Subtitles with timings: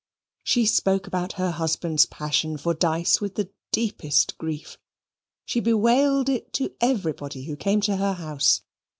[0.43, 4.79] She spoke about her husband's passion for dice with the deepest grief;
[5.45, 8.63] she bewailed it to everybody who came to her house.